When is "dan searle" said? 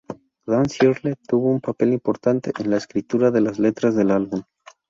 0.47-1.15